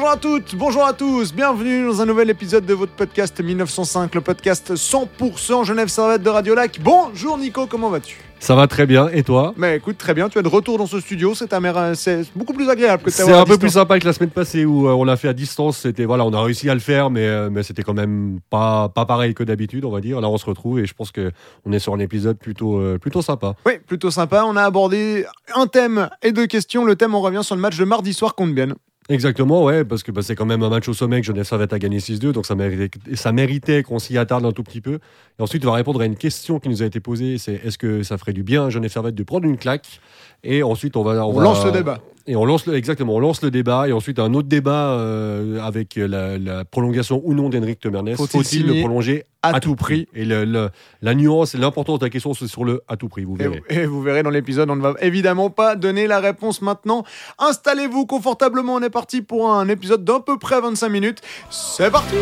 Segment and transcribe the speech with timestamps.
[0.00, 4.14] Bonjour à toutes, bonjour à tous, bienvenue dans un nouvel épisode de votre podcast 1905,
[4.14, 6.80] le podcast 100% Genève Servette de Radio Lac.
[6.80, 8.16] Bonjour Nico, comment vas-tu?
[8.38, 9.52] Ça va très bien, et toi?
[9.58, 11.50] Mais écoute, très bien, tu es de retour dans ce studio, c'est
[11.96, 14.88] c'est beaucoup plus agréable que C'est un peu plus sympa que la semaine passée où
[14.88, 15.76] euh, on l'a fait à distance.
[15.76, 18.88] C'était voilà, on a réussi à le faire, mais, euh, mais c'était quand même pas,
[18.88, 20.18] pas pareil que d'habitude, on va dire.
[20.22, 21.30] Là, on se retrouve et je pense que
[21.66, 23.54] on est sur un épisode plutôt, euh, plutôt sympa.
[23.66, 26.86] Oui, plutôt sympa, on a abordé un thème et deux questions.
[26.86, 28.74] Le thème, on revient sur le match de mardi soir contre Bienne.
[29.10, 31.72] Exactement, ouais, parce que bah, c'est quand même un match au sommet que Genève Servette
[31.72, 35.00] a gagné 6-2, donc ça méritait, ça méritait qu'on s'y attarde un tout petit peu.
[35.38, 37.76] Et ensuite, on va répondre à une question qui nous a été posée, c'est est-ce
[37.76, 40.00] que ça ferait du bien à Genève Servette de prendre une claque?
[40.44, 41.26] Et ensuite, on va...
[41.26, 41.98] On, va- lance le débat.
[42.30, 45.60] Et on lance le, exactement, on lance le débat et ensuite un autre débat euh,
[45.60, 48.14] avec la, la prolongation ou non d'Henrik Temernes.
[48.14, 50.68] Faut-il le prolonger à à, tout tout prix, Et le- le-
[51.02, 53.62] la nuance et l'importance de la question, c'est sur le à tout prix, vous verrez.
[53.68, 57.02] et vous verrez dans l'épisode, on ne va évidemment pas donner la réponse maintenant.
[57.40, 61.22] Installez-vous confortablement, on est parti pour un épisode d'à peu près 25 minutes.
[61.50, 62.14] C'est parti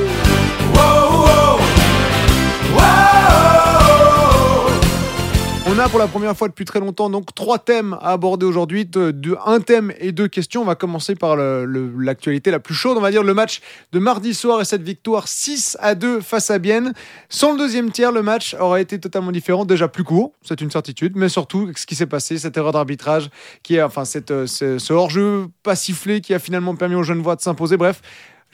[5.70, 8.86] On a pour la première fois depuis très longtemps donc trois thèmes à aborder aujourd'hui,
[8.86, 10.62] de, un thème et deux questions.
[10.62, 13.60] On va commencer par l'actualité la plus chaude, on va dire le match
[13.92, 16.94] de mardi soir et cette victoire 6 à 2 face à Bienne.
[17.28, 20.70] Sans le deuxième tiers, le match aurait été totalement différent, déjà plus court, c'est une
[20.70, 23.28] certitude, mais surtout ce qui s'est passé, cette erreur d'arbitrage,
[23.62, 27.36] qui est enfin euh, ce, hors-jeu pas sifflé qui a finalement permis aux jeunes voix
[27.36, 27.76] de s'imposer.
[27.76, 28.00] Bref.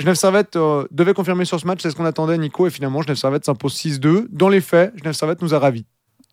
[0.01, 3.03] Genève Servette euh, devait confirmer sur ce match, c'est ce qu'on attendait, Nico, et finalement
[3.03, 4.27] Genève Servette s'impose 6-2.
[4.31, 5.85] Dans les faits, Genève Servette nous a ravis.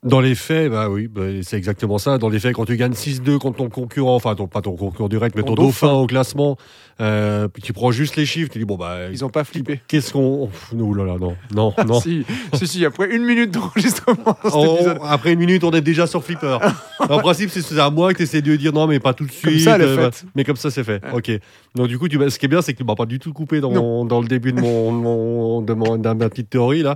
[0.04, 2.18] Dans les faits, bah oui, bah, c'est exactement ça.
[2.18, 5.08] Dans les faits, quand tu gagnes 6-2 contre ton concurrent, enfin ton, pas ton concurrent
[5.08, 5.88] direct, mais Ton ton, dauphin.
[5.90, 6.00] dauphin.
[6.00, 6.58] au classement,
[7.02, 9.80] euh, puis tu prends juste les chiffres, tu dis bon bah Ils ont pas flippé.
[9.88, 12.02] qu'est-ce qu'on, nous là là non non non.
[12.02, 16.24] si, si, si, après une minute d'enregistrement On- après une minute, on est déjà sur
[16.24, 16.58] Flipper.
[17.00, 19.32] en principe, c'est à moi que tu essaies de dire non, mais pas tout de
[19.32, 19.44] suite.
[19.52, 20.26] Comme ça, elle est euh, faite.
[20.34, 21.00] mais comme ça, c'est fait.
[21.14, 21.30] Ok.
[21.76, 23.20] Donc, du coup, tu, vas- ce qui est bien, c'est que tu m'as pas du
[23.20, 26.50] tout coupé dans, mon- dans le début de, mon, mon- de, mon- de ma petite
[26.50, 26.82] théorie.
[26.82, 26.96] là.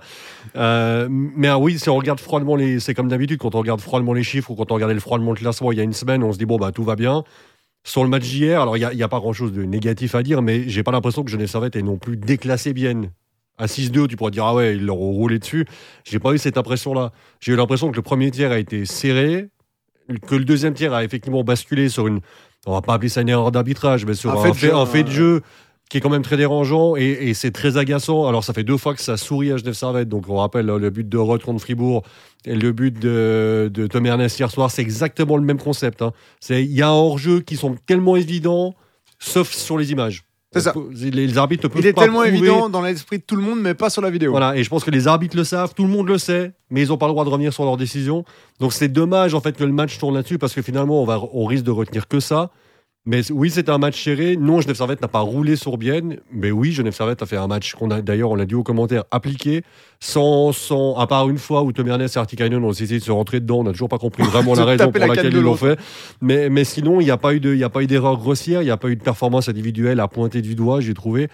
[0.56, 2.80] Euh, mais ah oui, si on regarde froidement les.
[2.96, 5.38] Comme d'habitude, quand on regarde froidement les chiffres ou quand on regardait le froidement le
[5.38, 7.24] classement il y a une semaine, on se dit bon, bah tout va bien.
[7.84, 10.42] Sur le match d'hier, alors il n'y a, pas grand chose de négatif à dire,
[10.42, 13.04] mais j'ai pas l'impression que Genève Servette ait non plus déclassé bien.
[13.58, 15.66] À 6-2, tu pourrais dire, ah ouais, ils leur ont roulé dessus.
[16.04, 17.12] J'ai pas eu cette impression-là.
[17.40, 19.50] J'ai eu l'impression que le premier tiers a été serré,
[20.28, 22.22] que le deuxième tiers a effectivement basculé sur une.
[22.66, 24.68] On va pas appeler ça une erreur d'arbitrage, mais sur Un un, fait de fait,
[24.68, 25.42] jeu, un fait de jeu
[25.90, 28.28] qui est quand même très dérangeant et, et c'est très agaçant.
[28.28, 30.10] Alors, ça fait deux fois que ça sourit à Genève Servette.
[30.10, 32.02] Donc, on rappelle euh, le but de Roth contre Fribourg
[32.46, 34.72] et le but de, de Tom Ernest hier soir.
[34.72, 36.02] C'est exactement le même concept.
[36.02, 36.12] hein.
[36.50, 38.74] Il y a un hors-jeu qui sont tellement évidents,
[39.20, 40.24] sauf sur les images.
[40.54, 40.74] C'est ça.
[40.94, 43.42] Les, arbitres ne peuvent Il est pas tellement prouver- évident dans l'esprit de tout le
[43.42, 44.32] monde, mais pas sur la vidéo.
[44.32, 46.82] voilà, et je pense que les arbitres le savent, tout le monde le sait, mais
[46.84, 48.24] ils n'ont pas le droit de revenir sur leurs décisions.
[48.62, 51.20] Donc c'est dommage en fait que le match tourne là-dessus parce que finalement on, va,
[51.34, 52.52] on risque de retenir que ça.
[53.08, 54.36] Mais oui, c'était un match serré.
[54.36, 56.18] Non, Genève Servette n'a pas roulé sur Bienne.
[56.32, 58.64] Mais oui, Genève Servette a fait un match qu'on a d'ailleurs, on l'a dit aux
[58.64, 59.62] commentaires, appliqué,
[60.00, 63.12] sans, sans, à part une fois où Tom Ernest et Artikainen ont essayé de se
[63.12, 63.60] rentrer dedans.
[63.60, 65.80] On n'a toujours pas compris vraiment la raison pour la laquelle ils l'ont fait.
[66.22, 68.18] Mais, mais sinon, il n'y a pas eu de- il y a pas eu d'erreur
[68.18, 71.28] grossière, il n'y a pas eu de performance individuelle à pointer du doigt, j'ai trouvé.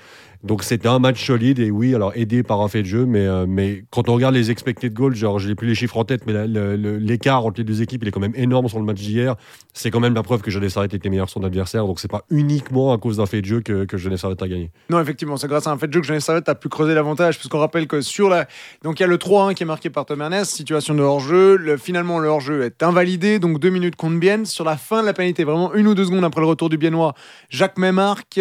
[0.43, 3.27] Donc c'était un match solide et oui, alors aidé par un fait de jeu, mais,
[3.27, 6.03] euh, mais quand on regarde les expected goals, genre je n'ai plus les chiffres en
[6.03, 8.97] tête, mais l'écart entre les deux équipes, il est quand même énorme sur le match
[8.97, 9.35] d'hier.
[9.73, 12.23] C'est quand même la preuve que Genève Servette était meilleur son adversaire, donc c'est pas
[12.31, 14.71] uniquement à cause d'un fait de jeu que, que Genève Servette a gagné.
[14.89, 16.95] Non, effectivement, c'est grâce à un fait de jeu que Genève Servette a pu creuser
[16.95, 18.47] l'avantage, puisqu'on rappelle que sur la.
[18.83, 21.55] Donc il y a le 3-1 qui est marqué par Tom Ernest, situation de hors-jeu.
[21.57, 24.45] Le- Finalement, le hors-jeu est invalidé, donc deux minutes contre Bienne.
[24.45, 26.77] Sur la fin de la pénalité, vraiment une ou deux secondes après le retour du
[26.77, 27.13] Biennois,
[27.49, 28.39] Jacques Mémarque,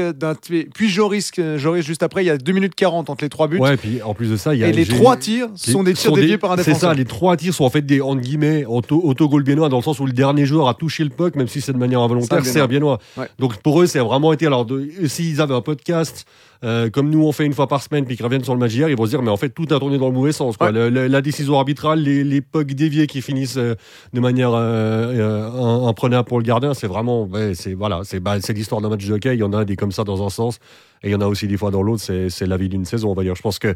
[0.74, 3.48] puis Joris, euh, Joris juste après, il y a 2 minutes 40 entre les trois
[3.48, 3.58] buts.
[3.58, 5.82] Ouais, et puis en plus de ça, il y a et les trois tirs sont
[5.82, 6.90] des tirs déviés par un C'est défenseur.
[6.90, 9.82] ça, les trois tirs sont en fait des entre guillemets auto, autogol biennois dans le
[9.82, 12.44] sens où le dernier joueur a touché le puck, même si c'est de manière involontaire,
[12.44, 12.98] C'est un c'est biennois.
[13.16, 13.28] Ouais.
[13.38, 14.46] Donc pour eux, c'est vraiment été.
[14.46, 16.26] Alors, de- s'ils avaient un podcast
[16.62, 18.72] euh, comme nous on fait une fois par semaine, puis qu'ils reviennent sur le match
[18.72, 20.56] d'hier, ils vont se dire mais en fait tout a tourné dans le mauvais sens.
[20.56, 20.66] quoi.
[20.66, 20.72] Ouais.
[20.72, 23.74] Le- le- la décision arbitrale, les, les pucks déviés qui finissent euh,
[24.12, 28.36] de manière euh, euh, imprenable pour le gardien, c'est vraiment, ouais, c'est voilà, c'est bah,
[28.38, 29.34] l'histoire d'un match de hockey.
[29.34, 30.58] Il y en a des comme ça dans un sens,
[31.02, 32.02] et il y en a aussi des fois dans l'autre.
[32.02, 33.34] C'est c'est la vie d'une saison, on va dire.
[33.34, 33.74] Je pense que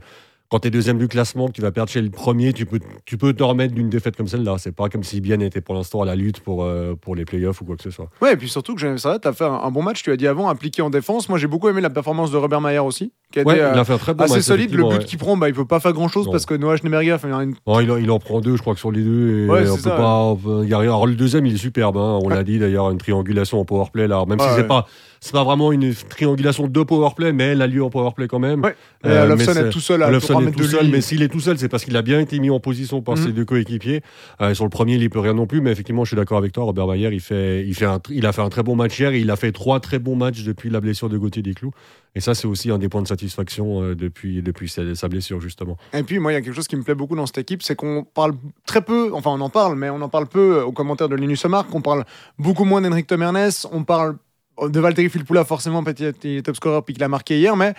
[0.49, 2.79] quand tu es deuxième du classement, que tu vas perdre chez le premier, tu peux,
[3.05, 4.57] tu peux te remettre d'une défaite comme celle-là.
[4.59, 7.25] C'est pas comme si Bien était pour l'instant à la lutte pour, euh, pour les
[7.25, 8.11] playoffs ou quoi que ce soit.
[8.21, 10.17] Ouais, et puis surtout que Genève Servette a fait un, un bon match, tu as
[10.17, 11.29] dit avant, appliqué en défense.
[11.29, 13.79] Moi, j'ai beaucoup aimé la performance de Robert Mayer aussi, qui a Ouais, été il
[13.79, 14.71] a fait un très bon assez match, solide.
[14.75, 15.05] Le but ouais.
[15.05, 16.33] qu'il prend, bah, il peut pas faire grand chose Non.
[16.33, 17.55] parce que Noah Schneeberger a fait une.
[17.67, 19.45] Il, en- il en prend deux, je crois que sur les deux.
[19.45, 20.37] Et Ouais, on peut ça, pas.
[20.79, 21.97] Alors, le deuxième, il est superbe.
[21.97, 22.35] hein, on Ouais.
[22.35, 24.07] l'a dit d'ailleurs, une triangulation en powerplay.
[24.09, 24.25] Là.
[24.27, 24.53] Même si ouais.
[24.57, 24.87] c'est pas,
[25.21, 28.63] c'est pas vraiment une triangulation de powerplay, mais elle a lieu en powerplay quand même.
[28.63, 28.75] Ouais.
[29.07, 31.41] Euh, est tout seul à Olofsson tout est tout de seul, mais s'il est tout
[31.41, 34.03] seul, c'est parce qu'il a bien été mis en position par ses deux coéquipiers.
[34.41, 36.53] Euh, sur le premier, il peut rien non plus, mais effectivement, je suis d'accord avec
[36.53, 36.65] toi.
[36.65, 39.13] Robert Mayer, il, fait, il, fait un, il a fait un très bon match hier
[39.13, 41.73] et il a fait trois très bons matchs depuis la blessure de Gauthier Desclous.
[42.15, 45.77] Et ça, c'est aussi un des points de satisfaction euh, depuis, depuis sa, blessure, justement.
[45.93, 47.63] Et puis, moi, il y a quelque chose qui me plaît beaucoup dans cette équipe,
[47.63, 48.35] c'est qu'on parle
[48.67, 51.45] très peu, enfin, on en parle, mais on en parle peu aux commentaires de Linus
[51.45, 52.05] Omar, qu'on parle
[52.39, 54.17] beaucoup moins d'Henrik Tomernes, on parle
[54.63, 57.75] de Valtteri Filppula, forcément, petit top scorer, puis qu'il a marqué hier, mais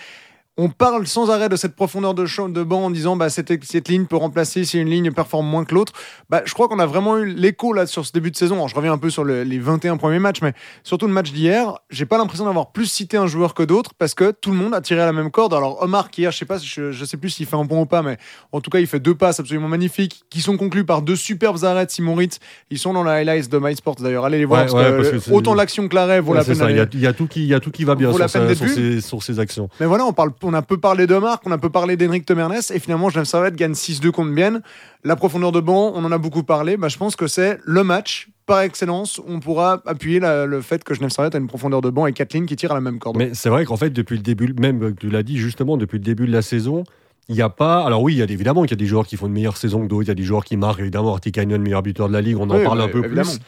[0.58, 3.88] on parle sans arrêt de cette profondeur de, de banc en disant bah, cette, cette
[3.90, 5.94] ligne peut remplacer si une ligne performe moins que l'autre.
[6.30, 8.68] Bah, je crois qu'on a vraiment eu l'écho là sur ce début de saison.
[8.68, 10.54] je reviens un peu sur les 21 premiers matchs, mais
[10.84, 14.14] surtout le match d'hier, j'ai pas l'impression d'avoir plus cité un joueur que d'autres parce
[14.14, 15.54] que tout le monde a tiré à la même corde.
[15.54, 17.82] Alors Omar qui hier, je sais pas, je, je sais plus s'il fait un bon
[17.82, 18.18] ou pas, mais
[18.52, 21.64] en tout cas il fait deux passes absolument magnifiques qui sont conclues par deux superbes
[21.64, 22.40] arrêts de Simon Ritz.
[22.70, 24.26] Ils sont dans la highlights de MySports d'ailleurs.
[24.26, 26.56] Allez les voir parce que autant l'action que l'arrêt vaut la peine.
[26.94, 28.70] Il y, a tout qui, il y a tout qui va bien sur, sa, sur,
[28.70, 29.70] ses, sur, ses, actions.
[29.80, 32.62] Mais voilà, on parle, on a peu parlé de on a peu parlé d'Henrik Temernes,
[32.74, 34.62] et finalement, Genève Servette gagne 6-2 contre Bienne.
[35.04, 36.78] La profondeur de banc, on en a beaucoup parlé.
[36.78, 40.94] Bah, je pense que c'est le match par excellence, on pourra appuyer le fait que
[40.94, 43.18] Genève Servette a une profondeur de banc et Kathleen qui tire à la même corde.
[43.18, 46.04] Mais c'est vrai qu'en fait, depuis le début, même tu l'as dit justement, depuis le
[46.04, 46.84] début de la saison,
[47.28, 47.84] il n'y a pas.
[47.84, 49.58] Alors oui, il y a évidemment qu'il y a des joueurs qui font une meilleure
[49.58, 50.04] saison que d'autres.
[50.04, 51.14] Il y a des joueurs qui marquent évidemment.
[51.14, 53.40] Artikainen, meilleur buteur de la ligue, on en parle un peu plus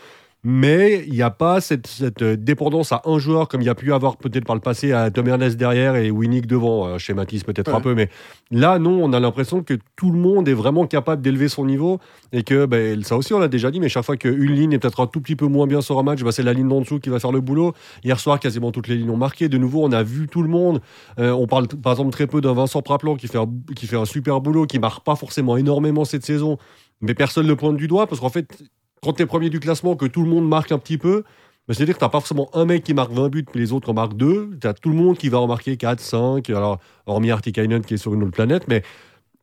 [0.43, 1.89] mais il n'y a pas cette,
[2.21, 4.93] euh, dépendance à un joueur comme il y a pu avoir peut-être par le passé
[4.93, 8.09] à Tom Ernest derrière et Winnick devant, euh, schématise peut-être un peu, mais
[8.51, 11.99] là non, on a l'impression que tout le monde est vraiment capable d'élever son niveau
[12.31, 14.79] et que ben, ça aussi on l'a déjà dit, mais chaque fois qu'une ligne est
[14.79, 16.81] peut-être un tout petit peu moins bien sur un match, ben, c'est la ligne d'en
[16.81, 17.73] dessous qui va faire le boulot.
[18.03, 19.49] Hier soir, quasiment toutes les lignes ont marqué.
[19.49, 20.81] De nouveau, on a vu tout le monde.
[21.19, 23.97] Euh, on parle par exemple très peu d'un Vincent Praplan qui fait, un, qui fait
[23.97, 26.57] un super boulot, qui marque pas forcément énormément cette saison,
[27.01, 28.63] mais personne ne le pointe du doigt parce qu'en fait
[29.01, 31.23] quand tu es premier du classement, que tout le monde marque un petit peu,
[31.67, 33.73] ben, c'est-à-dire que tu n'as pas forcément un mec qui marque 20 buts, puis les
[33.73, 34.57] autres en marquent 2.
[34.61, 37.95] Tu as tout le monde qui va en marquer 4, 5, alors, hormis Artikainen qui
[37.95, 38.83] est sur une autre planète, mais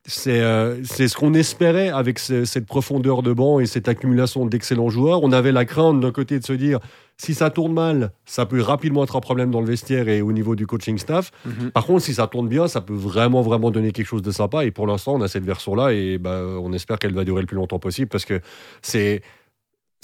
[0.07, 5.23] c'est euh, ce qu'on espérait avec cette profondeur de banc et cette accumulation d'excellents joueurs.
[5.23, 6.79] On avait la crainte d'un côté de se dire
[7.17, 10.31] si ça tourne mal, ça peut rapidement être un problème dans le vestiaire et au
[10.31, 11.31] niveau du coaching staff.
[11.45, 11.71] Mhm.
[11.71, 14.65] Par contre, si ça tourne bien, ça peut vraiment, vraiment donner quelque chose de sympa.
[14.65, 17.47] Et pour l'instant, on a cette version-là et bah, on espère qu'elle va durer le
[17.47, 18.41] plus longtemps possible parce que
[18.81, 19.21] c'est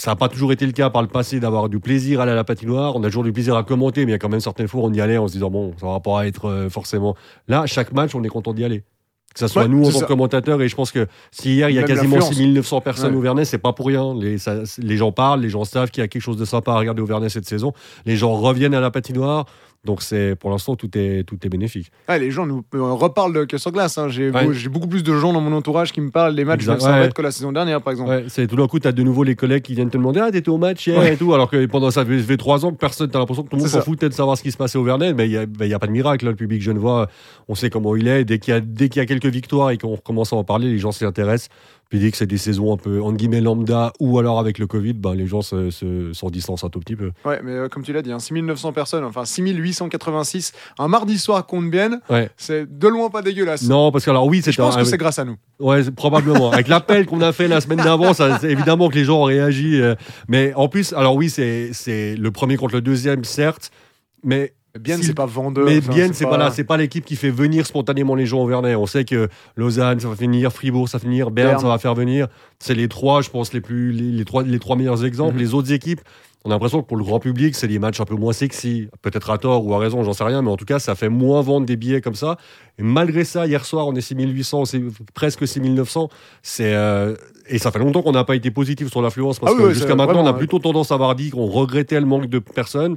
[0.01, 2.31] ça n'a pas toujours été le cas par le passé d'avoir du plaisir à aller
[2.31, 2.95] à la patinoire.
[2.95, 4.81] On a toujours du plaisir à commenter, mais il y a quand même certaines fois
[4.81, 7.15] où on y allait en se disant bon, ça va pas être euh, forcément.
[7.47, 8.81] Là, chaque match, on est content d'y aller.
[9.31, 11.75] Que ce soit nous en tant que commentateurs, et je pense que si hier il
[11.75, 14.15] y a quasiment 6900 personnes au Vernet, c'est pas pour rien.
[14.19, 14.37] Les,
[14.79, 17.03] les gens parlent, les gens savent qu'il y a quelque chose de sympa à regarder
[17.03, 17.71] au Vernet cette saison.
[18.07, 19.45] Les gens reviennent à la patinoire.
[19.83, 21.91] Donc c'est pour l'instant tout est tout est bénéfique.
[22.07, 23.97] les gens nous reparlent de que sur glace.
[23.97, 24.09] Hein.
[24.09, 24.29] J'ai
[24.69, 27.31] beaucoup plus de gens dans mon entourage qui me parlent des matchs de que la
[27.31, 28.25] saison dernière par exemple.
[28.27, 30.31] c'est tout d'un coup tu as de nouveau les collègues qui viennent te demander ah
[30.31, 33.09] t'étais au match hier et tout alors que pendant ça fait trois ans que personne
[33.09, 34.83] t'as l'impression que tout le monde s'en foutait de savoir ce qui se passait au
[34.83, 37.07] Vernet mais il y, a, ben, a pas de miracle le public genevois
[37.47, 39.71] on sait comment il est dès qu'il y a dès qu'il y a quelques victoires
[39.71, 41.49] et qu'on recommence à en parler les gens s'y intéressent
[41.91, 44.65] puis dès que c'est des saisons un peu, entre guillemets, lambda ou alors avec le
[44.65, 47.11] Covid, ben, les gens se, se, s'en distancent un tout petit peu.
[47.25, 51.45] Ouais, mais euh, comme tu l'as dit, hein, 6900 personnes, enfin 6886, un mardi soir
[51.45, 52.29] contre Bienne, ouais.
[52.37, 53.63] c'est de loin pas dégueulasse.
[53.63, 54.53] Non, parce que alors oui, c'est.
[54.53, 55.35] Je pense que c'est grâce à nous.
[55.59, 56.51] Ouais, probablement.
[56.51, 59.81] avec l'appel qu'on a fait la semaine d'avant, ça, évidemment que les gens ont réagi.
[59.81, 59.95] Euh,
[60.29, 63.69] mais en plus, alors oui, c'est, c'est le premier contre le deuxième, certes,
[64.23, 65.65] mais Bien, c'est pas vendeur.
[65.65, 68.47] Mais bien, c'est pas, là, c'est pas l'équipe qui fait venir spontanément les gens au
[68.47, 68.75] Vernet.
[68.75, 69.27] On sait que
[69.57, 72.27] Lausanne, ça va finir, Fribourg, ça va finir, Berne, ça va faire venir.
[72.59, 75.35] C'est les trois, je pense, les plus, les, trois, les trois meilleurs exemples.
[75.35, 75.39] Mhm.
[75.39, 75.99] Les autres équipes,
[76.43, 78.87] on a l'impression que pour le grand public, c'est des matchs un peu moins sexy.
[79.01, 81.09] Peut-être à tort ou à raison, j'en sais rien, mais en tout cas, ça fait
[81.09, 82.37] moins vendre des billets comme ça.
[82.79, 84.81] Et malgré ça, hier soir, on est 6800, c'est
[85.13, 86.09] presque 6900.
[86.41, 87.15] C'est, euh,
[87.47, 89.95] et ça fait longtemps qu'on n'a pas été positif sur l'affluence parce ah que jusqu'à
[89.95, 92.95] maintenant, on a plutôt tendance à avoir dit qu'on regrettait le manque de personnes.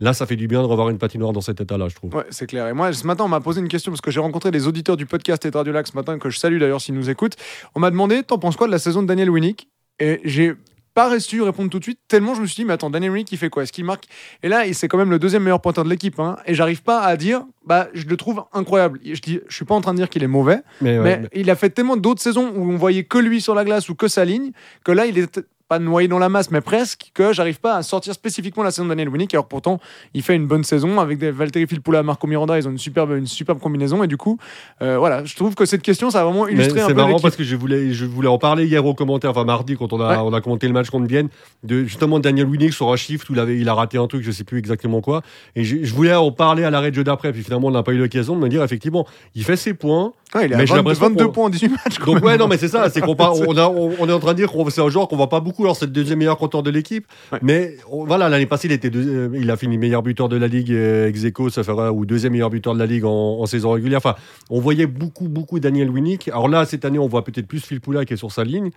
[0.00, 2.14] Là, ça fait du bien de revoir une patinoire dans cet état-là, je trouve.
[2.14, 2.66] Ouais, c'est clair.
[2.68, 4.96] Et moi, ce matin, on m'a posé une question parce que j'ai rencontré des auditeurs
[4.96, 7.36] du podcast et de Radio Lac ce matin, que je salue d'ailleurs s'ils nous écoutent.
[7.74, 9.68] On m'a demandé T'en penses quoi de la saison de Daniel Winnick
[10.00, 10.54] Et j'ai
[10.94, 13.30] pas reçu répondre tout de suite, tellement je me suis dit, mais attends, Daniel Winnick,
[13.32, 13.64] il fait quoi?
[13.64, 14.04] Est-ce qu'il marque?
[14.42, 16.18] Et là, c'est quand même le deuxième meilleur pointeur de l'équipe.
[16.20, 19.00] Hein, et j'arrive pas à dire, bah, je le trouve incroyable.
[19.04, 21.56] Je, dis, je suis pas en train de dire qu'il est mauvais, mais, il a
[21.56, 24.24] fait tellement d'autres saisons où on voyait que lui sur la glace ou que sa
[24.24, 24.52] ligne,
[24.84, 27.82] que là, il est pas noyé dans la masse, mais presque, que j'arrive pas à
[27.82, 29.32] sortir spécifiquement la saison de Daniel Winnick.
[29.32, 29.80] Alors pourtant,
[30.12, 33.12] il fait une bonne saison avec des Valtteri Filppula, Marco Miranda, ils ont une superbe,
[33.12, 34.02] une superbe combinaison.
[34.04, 34.38] Et du coup,
[34.82, 36.92] euh, voilà, je trouve que cette question, ça a vraiment illustré un peu.
[36.92, 39.76] C'est marrant parce que je voulais, je voulais en parler hier au commentaire, enfin mardi,
[39.76, 41.28] quand on a, on a commenté le match contre Vienne,
[41.62, 44.22] de justement Daniel Winnick sur un chiffre où il, avait, il a raté un truc,
[44.22, 45.22] je sais plus exactement quoi.
[45.56, 47.92] Et je, voulais en parler à l'arrêt de jeu d'après, puis finalement, on n'a pas
[47.92, 50.12] eu l'occasion de me dire, effectivement, il fait ses points.
[50.34, 51.98] il a 22 points en 18 matchs.
[52.04, 54.52] Donc, ouais, non, mais c'est ça, c'est qu'on on, on, est en train de dire
[54.52, 55.53] que c'est un joueur qu'on voit pas beaucoup.
[55.62, 57.06] Alors, c'est le deuxième meilleur compteur de l'équipe.
[57.42, 60.72] Mais voilà, l'année passée, il, était euh, il a fini meilleur buteur de la Ligue
[60.72, 63.98] euh, ex aequo, ça fera, ou deuxième meilleur buteur de la Ligue en, saison régulière.
[63.98, 64.16] Enfin,
[64.50, 66.28] on voyait beaucoup, beaucoup Daniel Winnick.
[66.28, 68.70] Alors là, cette année, on voit peut-être plus Phil Poula qui est sur sa ligne.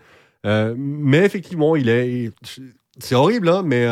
[0.45, 2.31] Euh, mais effectivement, il est.
[2.99, 3.85] C'est horrible, hein, mais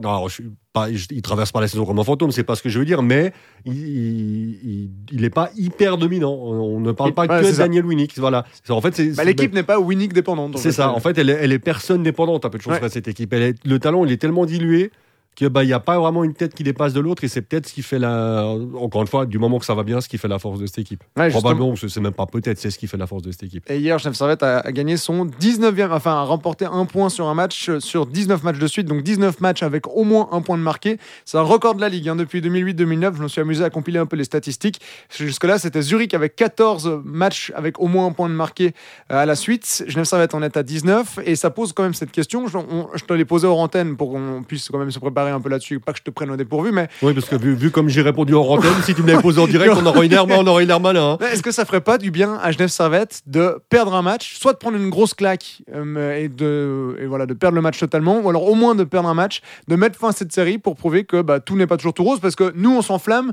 [0.00, 2.54] non, je suis pas, je- il traverse pas la saison comme un fantôme, c'est pas
[2.56, 3.32] ce que je veux dire, mais
[3.64, 6.32] il, il, il est pas hyper dominant.
[6.34, 7.56] On ne parle pas ouais, que de.
[7.56, 8.18] Daniel Winnick.
[8.18, 8.44] Voilà.
[8.68, 10.56] En fait, Bah, L'équipe n'est pas Winnick dépendante.
[10.56, 10.90] en c'est ça.
[10.92, 12.88] En fait, elle est, elle est personne dépendante un peu de choses Ouais.
[12.88, 13.32] cette équipe.
[13.32, 14.90] Elle est- le talent, il est tellement dilué
[15.36, 17.42] que bah il y a pas vraiment une tête qui dépasse de l'autre et c'est
[17.42, 18.46] peut-être ce qui fait la
[18.80, 20.66] encore une fois du moment que ça va bien ce qui fait la force de
[20.66, 23.06] cette équipe Ouais, probablement parce que c'est même pas peut-être c'est ce qui fait la
[23.06, 26.22] force de cette équipe Et hier, Genève Servette a, a gagné son 19e, enfin a
[26.22, 29.62] remporté un point sur un match euh, sur 19 matchs de suite, donc 19 matchs
[29.62, 30.98] avec au moins un point de marqué.
[31.24, 33.16] C'est un record de la Ligue hein, depuis 2008-2009.
[33.16, 34.80] Je me suis amusé à compiler un peu les statistiques.
[35.16, 38.72] Jusque-là, c'était Zurich avec 14 matchs avec au moins un point de marqué
[39.10, 39.84] euh, à la suite.
[39.88, 42.46] Genève Servette en est à 19 et ça pose quand même cette question.
[42.48, 45.23] Je, on- je te l'ai posée hors antenne pour qu'on puisse quand même se préparer
[45.30, 47.54] un peu là-dessus, pas que je te prenne au dépourvu, mais oui parce que vu,
[47.54, 50.06] vu comme j'ai répondu en antenne si tu me l'avais posé en direct on aurait
[50.06, 51.26] une air on aurait une air malin hein.
[51.32, 54.52] Est-ce que ça ferait pas du bien à Genève Servette de perdre un match, soit
[54.52, 58.20] de prendre une grosse claque euh, et de et voilà de perdre le match totalement,
[58.20, 60.76] ou alors au moins de perdre un match, de mettre fin à cette série pour
[60.76, 63.32] prouver que bah, tout n'est pas toujours tout rose, parce que nous on s'enflamme.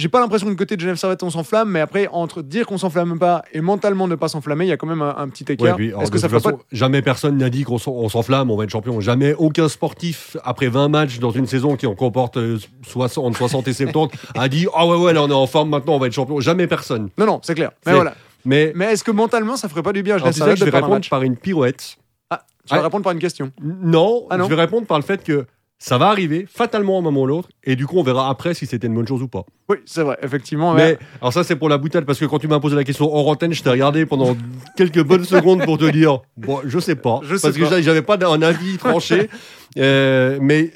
[0.00, 2.66] J'ai pas l'impression que du côté de Genève Servette on s'enflamme, mais après entre dire
[2.66, 5.28] qu'on s'enflamme pas et mentalement ne pas s'enflammer, il y a quand même un, un
[5.28, 5.76] petit Ouais, écart.
[5.76, 8.50] alors, Est-ce que ça ferait pas façon, jamais personne n'a dit qu'on s'en- on s'enflamme,
[8.50, 8.98] on va être champion.
[9.00, 13.36] Jamais aucun sportif, après 20 matchs dans une saison qui en comporte euh, 60, entre
[13.38, 15.98] 60 et 70, a dit Ah ouais, ouais, là on est en forme maintenant, on
[15.98, 16.40] va être champion.
[16.40, 17.10] Jamais personne.
[17.18, 17.70] Non non, c'est clair.
[17.84, 18.14] Mais voilà.
[18.46, 21.22] Mais Mais est-ce que mentalement ça ferait pas du bien je vais un répondre par
[21.22, 21.98] une pirouette.
[22.30, 22.84] Ah, tu vas Ouais.
[22.84, 23.52] répondre par une question.
[23.62, 25.44] Non, Ah non je vais répondre par le fait que
[25.82, 28.52] ça va arriver fatalement à un moment ou l'autre, et du coup on verra après
[28.54, 29.44] si c'était une bonne chose ou pas.
[29.70, 30.74] Oui, c'est vrai, effectivement.
[30.74, 30.98] Mais ouais.
[31.22, 33.26] alors ça c'est pour la boutade parce que quand tu m'as posé la question hors
[33.28, 34.36] antenne, je t'ai regardé pendant
[34.76, 37.70] quelques bonnes secondes pour te dire bon, je sais pas, Je sais parce que pas.
[37.70, 39.28] j'a- j'avais pas un avis tranché,
[39.78, 40.72] Euh, mais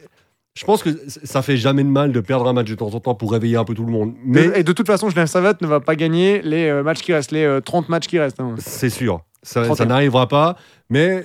[0.57, 3.01] je pense que ça fait jamais de mal de perdre un match de temps en
[3.01, 4.15] temps pour réveiller un peu tout le monde.
[4.25, 7.13] Mais Et de toute façon, Genève Servette ne va pas gagner les euh, matchs qui
[7.13, 8.39] restent, les euh, 30 matchs qui restent.
[8.39, 8.55] hein.
[8.59, 9.75] c'est sûr, ça, 31.
[9.75, 10.57] ça n'arrivera pas.
[10.91, 11.25] Mais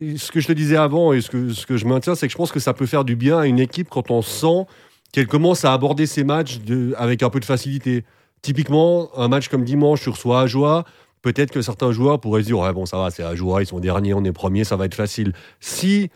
[0.00, 2.32] ce que je te disais avant et ce que, ce que je maintiens, c'est que
[2.32, 4.66] je pense que ça peut faire du bien à une équipe quand on sent
[5.12, 6.60] qu'elle commence à aborder ses matchs
[6.96, 8.04] avec un peu de facilité.
[8.42, 10.84] Typiquement, un match comme dimanche sur soit à joie,
[11.22, 13.66] peut-être que certains joueurs pourraient se dire ouais bon ça va c'est à joie, ils
[13.66, 15.32] sont derniers, on est premiers, ça va être facile.
[15.60, 16.10] Si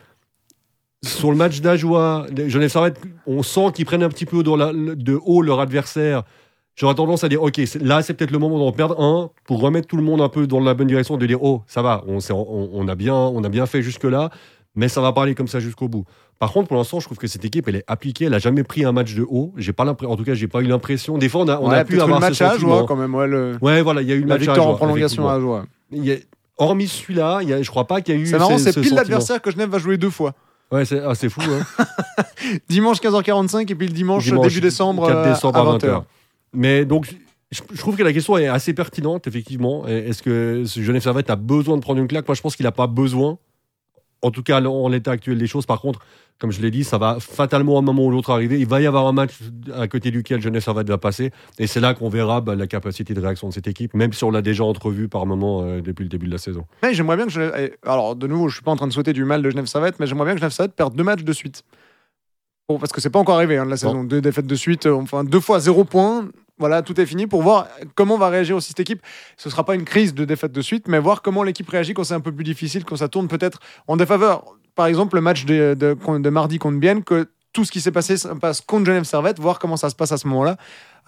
[1.03, 2.27] sur le match d'Ajoie,
[3.25, 6.23] on sent qu'ils prennent un petit peu de haut leur adversaire.
[6.79, 9.87] J'aurais tendance à dire, ok, là c'est peut-être le moment d'en perdre un pour remettre
[9.87, 12.21] tout le monde un peu dans la bonne direction, de dire, oh, ça va, on,
[12.21, 14.29] s'est- on- on a, bien, on a bien fait jusque-là,
[14.75, 16.05] mais ça va pas aller comme ça jusqu'au bout.
[16.37, 18.63] Par contre, pour l'instant, je trouve que cette équipe, elle est appliquée, elle a jamais
[18.63, 19.51] pris un match de haut.
[19.57, 21.17] J'ai pas l'impression, en tout cas, j'ai pas eu l'impression.
[21.17, 22.51] Des fois, on a, on Ouais, a pu avoir le match ce à.
[22.51, 23.13] Ajoie quand même.
[23.13, 25.37] Ouais, le- Ouais, voilà, il y a eu le match à victoire en prolongation à.
[25.91, 26.17] Il y a-
[26.57, 28.25] Hormis celui-là, il y a- je crois pas qu'il y a eu.
[28.25, 30.33] C'est marrant, ce- c'est ce pile l'adversaire que Genève va jouer deux fois.
[30.71, 31.41] Ouais, c'est ah, fou.
[31.41, 31.85] Hein.
[32.69, 35.79] Dimanche 15h45 et puis le dimanche, Dimanche, début décembre, 4 euh, décembre à à 20h.
[35.79, 36.03] 20h.
[36.53, 37.13] Mais donc,
[37.51, 39.87] je, je trouve que la question est assez pertinente, effectivement.
[39.87, 42.27] Est-ce que ce Genève Servette a besoin de prendre une claque?
[42.27, 43.37] Moi, je pense qu'il n'a pas besoin.
[44.21, 45.65] En tout cas, en l'état actuel des choses.
[45.65, 46.01] Par contre,
[46.39, 48.59] comme je l'ai dit, ça va fatalement à un moment ou l'autre arriver.
[48.59, 49.31] Il va y avoir un match
[49.73, 51.31] à côté duquel Genève Servette va passer.
[51.57, 54.23] Et c'est là qu'on verra bah, la capacité de réaction de cette équipe, même si
[54.23, 56.65] on l'a déjà entrevue par moment euh, depuis le début de la saison.
[56.81, 59.13] Ouais, j'aimerais bien que eh, Alors, de nouveau, je suis pas en train de souhaiter
[59.13, 61.33] du mal de Genève Servette, mais j'aimerais bien que Genève Servette perde deux matchs de
[61.33, 61.63] suite.
[62.69, 64.03] Bon, parce que c'est pas encore arrivé hein, de la saison.
[64.03, 66.29] Deux défaites de suite, euh, enfin deux fois zéro point.
[66.59, 69.01] Voilà, tout est fini pour voir comment va réagir aussi cette équipe.
[69.37, 72.03] Ce sera pas une crise de défaite de suite, mais voir comment l'équipe réagit quand
[72.03, 74.43] c'est un peu plus difficile, quand ça tourne peut-être en défaveur.
[74.75, 77.91] Par exemple, le match de, de, de mardi contre Bienne, que tout ce qui s'est
[77.91, 80.57] passé se passe contre Genève Servette, voir comment ça se passe à ce moment-là.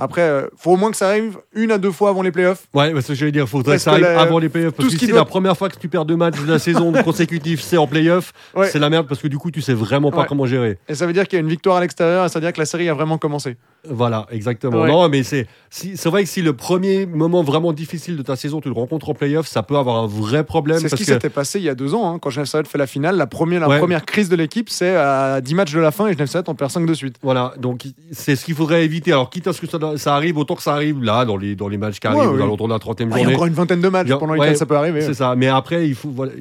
[0.01, 2.63] Après, euh, faut au moins que ça arrive une à deux fois avant les playoffs.
[2.73, 4.73] Ouais, parce que j'allais dire, il faudrait que ça arrive la- avant les playoffs.
[4.73, 6.41] Parce tout ce que qui si doit- la première fois que tu perds deux matchs
[6.41, 8.67] de la saison consécutive, c'est en playoff, Ouais.
[8.67, 10.25] c'est la merde parce que du coup, tu sais vraiment pas Ouais.
[10.27, 10.79] comment gérer.
[10.89, 12.53] Et ça veut dire qu'il y a une victoire à l'extérieur, et ça veut dire
[12.53, 13.57] que la série a vraiment commencé.
[13.87, 14.81] Voilà, exactement.
[14.81, 14.87] Ouais.
[14.89, 18.35] Non, mais c'est si, c'est vrai que si le premier moment vraiment difficile de ta
[18.35, 20.79] saison, tu le rencontres en playoff, ça peut avoir un vrai problème.
[20.79, 22.67] C'est ce qui que s'était passé il y a deux ans, hein, quand Genève Servette
[22.69, 23.17] fait la finale.
[23.17, 26.13] La première, la première crise de l'équipe, c'est à 10 matchs de la fin et
[26.13, 27.15] Genève Servette en perd 5 de suite.
[27.23, 29.11] Voilà, donc c'est ce qu'il faudrait éviter.
[29.13, 31.55] Alors, quitte à ce que ça, ça arrive, autant que ça arrive là, dans les,
[31.55, 32.57] dans les matchs qui Ouais, arrivent, oui.
[32.57, 33.33] dans la 30e Ah, il y a journée.
[33.35, 35.01] encore une vingtaine de matchs a- pendant ouais, lesquels ça peut arriver.
[35.01, 35.35] C'est ça.
[35.35, 36.09] Mais après, il faut.
[36.09, 36.31] Voilà.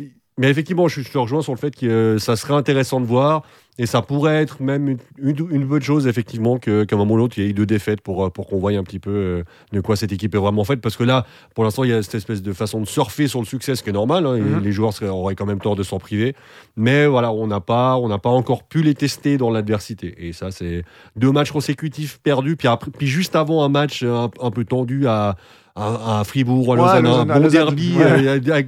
[0.41, 3.43] Mais effectivement, je, te rejoins sur le fait que euh, ça serait intéressant de voir.
[3.79, 7.17] Et ça pourrait être même une, une- une bonne chose, effectivement, qu'à un moment ou
[7.17, 9.11] l'autre, il y ait eu deux défaites pour, euh, pour qu'on voie un petit peu
[9.11, 9.43] euh,
[9.73, 10.83] de quoi cette équipe est vraiment faite.
[10.83, 13.39] Parce que là, pour l'instant, il y a cette espèce de façon de surfer sur
[13.41, 14.27] le succès, ce qui est normal.
[14.27, 14.63] hein, Mhm.
[14.63, 16.35] Les joueurs auraient quand même tort de s'en priver.
[16.77, 20.15] Mais voilà, on n'a pas, on n'a pas encore pu les tester dans l'adversité.
[20.29, 20.85] Et ça, c'est
[21.17, 22.57] deux matchs consécutifs perdus.
[22.57, 25.37] Puis, après, puis juste avant un match un, un peu tendu à,
[25.75, 27.95] à, à Fribourg, à Ouais, Lausanne, Lausanne, un bon derby.
[27.97, 28.05] ouais.
[28.27, 28.67] euh, avec-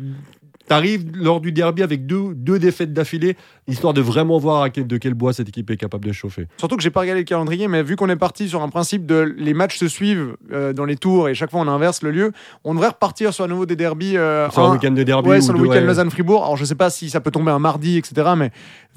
[0.73, 3.37] t'arrives lors du derby avec deux, deux défaites d'affilée,
[3.69, 6.47] histoire de vraiment voir à quel- de quel bois cette équipe est capable de chauffer.
[6.59, 9.07] Surtout que j'ai pas regardé le calendrier, mais vu qu'on est parti sur un principe
[9.07, 12.11] de les matchs se suivent euh, dans les tours et chaque fois on inverse le
[12.11, 12.33] lieu,
[12.65, 14.17] on devrait repartir sur à nouveau des derbies.
[14.17, 15.81] euh, Sur un week-end de derby Ouais, ou sur le week-end ouais.
[15.83, 16.43] Lausanne-Fribourg.
[16.43, 18.31] Alors, je sais pas si ça peut tomber un mardi, etc.
[18.37, 18.51] Mais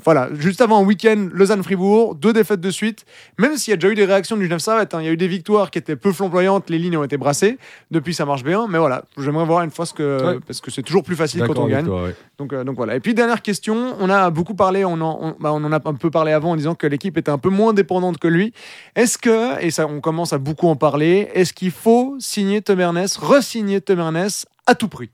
[0.04, 3.06] voilà, juste avant un week-end Lausanne-Fribourg, deux défaites de suite.
[3.38, 5.12] Même s'il y a déjà eu des réactions du Genève Servette, hein, il y a
[5.12, 7.58] eu des victoires qui étaient peu flamboyantes, les lignes ont été brassées.
[7.92, 8.68] Depuis, ça marche bien.
[8.70, 10.26] Mais voilà, j'aimerais voir une fois ce que.
[10.36, 10.40] Ouais.
[10.46, 11.86] Parce que c'est toujours plus facile quand D'accord on avec gagne.
[11.86, 12.16] toi, ouais.
[12.38, 12.96] Donc, euh, donc voilà.
[12.96, 13.96] Et puis, dernière question.
[14.00, 16.52] On a beaucoup parlé, on en, on, bah, on en a un peu parlé avant
[16.52, 18.54] en disant que l'équipe était un peu moins dépendante que lui.
[18.96, 22.80] Est-ce que, et ça, on commence à beaucoup en parler, est-ce qu'il faut signer Tom
[22.80, 25.12] Ernest, re-signer Tom Ernest à tout prix?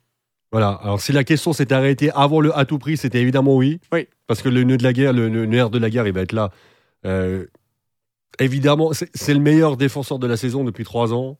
[0.52, 0.80] Voilà.
[0.84, 3.80] Alors, si la question s'est arrêtée avant le à tout prix, c'était évidemment oui.
[3.94, 4.08] Oui.
[4.28, 6.22] Parce que le nœud de la guerre, le, le nerf de la guerre, il va
[6.22, 6.52] être là.
[7.06, 7.46] Euh,
[8.40, 11.38] évidemment, c'est le meilleur défenseur de la saison depuis trois ans.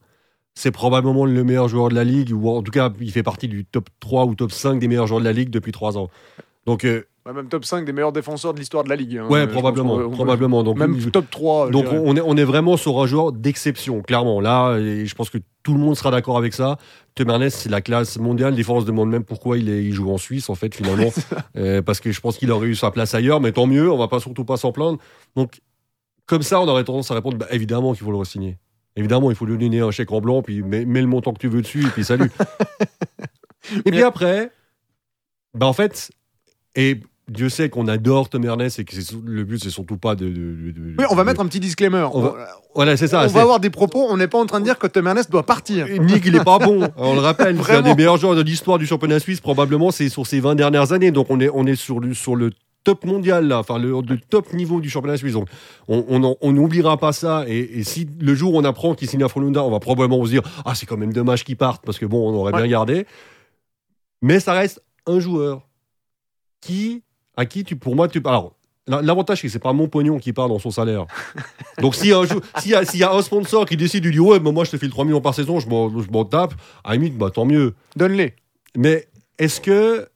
[0.56, 3.48] C'est probablement le meilleur joueur de la ligue, ou en tout cas, il fait partie
[3.48, 6.10] du top 3 ou top 5 des meilleurs joueurs de la ligue depuis trois ans.
[6.66, 9.20] Donc, euh, Ouais, Même top 5 des meilleurs défenseurs de l'histoire de la Ligue.
[9.20, 9.28] hein.
[9.30, 9.94] ouais, Euh, probablement.
[9.94, 10.64] on peut- probablement.
[10.64, 11.68] Donc, Même il- top 3.
[11.68, 14.42] je Donc on est, on est vraiment sur un joueur d'exception, clairement.
[14.42, 16.78] Là, et je pense que tout le monde sera d'accord avec ça.
[17.14, 18.56] Tom Ernest, c'est la classe mondiale.
[18.56, 20.74] Des fois, on se demande même pourquoi il, est, il joue en Suisse, en fait,
[20.74, 21.12] finalement.
[21.58, 23.98] Euh, parce que je pense qu'il aurait eu sa place ailleurs, mais tant mieux, on
[24.00, 24.98] va pas surtout pas s'en plaindre.
[25.36, 25.62] Donc,
[26.26, 28.58] comme ça, on aurait tendance à répondre, bah, évidemment qu'il faut le re-signer.
[28.96, 31.40] Évidemment, il faut lui donner un chèque en blanc, puis mets, mets le montant que
[31.40, 32.30] tu veux dessus, et puis salut.
[33.86, 34.52] et puis après,
[35.54, 36.12] bah, en fait,
[36.76, 38.94] et Dieu sait qu'on adore Tom Ernest et que
[39.26, 40.26] le but, c'est surtout pas de.
[40.28, 42.06] de- de- de- Oui, on va de- mettre un petit disclaimer.
[42.14, 42.36] On va-
[42.76, 43.24] Voilà, c'est ça.
[43.24, 44.06] on va avoir des propos.
[44.10, 45.88] On n'est pas en train de dire que Tom Ernest doit partir.
[45.88, 46.90] ni qu'il est pas bon.
[46.98, 50.10] On le rappelle, c'est un des meilleurs joueurs de l'histoire du championnat suisse, probablement, c'est
[50.10, 51.12] sur ces 20 dernières années.
[51.12, 52.52] Donc on est, on est sur, le, sur le
[52.84, 55.34] top mondial, là, enfin le, le top niveau du championnat suisse.
[55.34, 55.48] Donc
[55.88, 57.46] on n'oubliera pas ça.
[57.48, 60.30] Et, et si le jour on apprend qu'il signe à Frolunda, on va probablement se
[60.32, 62.60] dire Ah, c'est quand même dommage qu'il parte, parce que bon, on aurait Ouais.
[62.62, 63.06] bien gardé.
[64.22, 65.68] Mais ça reste un joueur
[66.62, 67.04] qui,
[67.38, 68.22] à qui tu, pour moi, tu.
[68.26, 68.54] Alors,
[68.88, 71.06] la- L'avantage, c'est que c'est pas mon pognon qui part dans son salaire.
[71.82, 74.26] Donc, s'il y, a un jou- s'il y, a- un sponsor qui décide de dire
[74.26, 76.54] Ouais, mais moi, je te file 3 millions par saison, je m'en je m'en tape,
[76.84, 77.74] à la limite, bah, tant mieux.
[77.96, 78.36] Donne-les.
[78.78, 79.08] Mais
[79.40, 80.08] est-ce que,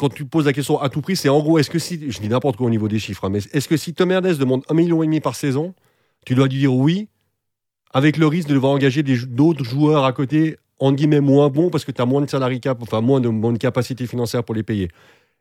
[0.00, 2.20] quand tu poses la question à tout prix, c'est en gros, est-ce que si, je
[2.20, 4.64] dis n'importe quoi au niveau des chiffres, hein, mais est-ce que si Tom Ernest demande
[4.70, 5.74] 1,5 million par saison,
[6.24, 7.10] tu dois lui dire oui,
[7.92, 11.84] avec le risque de devoir engager d'autres joueurs à côté, en guillemets, moins bons, parce
[11.84, 14.54] que tu as moins de salarié cap, enfin, moins de, moins de capacité financière pour
[14.54, 14.88] les payer.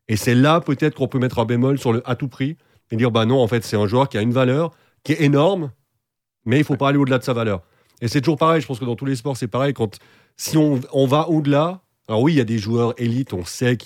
[0.09, 2.57] Et c'est là, peut-être, qu'on peut mettre un bémol sur le à tout prix,
[2.91, 4.71] et dire, bah non, en fait, c'est un joueur qui a une valeur,
[5.05, 5.71] qui est énorme,
[6.43, 7.61] mais il faut pas aller au-delà de sa valeur.
[8.01, 9.99] Et c'est toujours pareil, je pense que dans tous les sports, c'est pareil, quand,
[10.35, 13.77] si on, on va au-delà, alors oui, il y a des joueurs élites, on sait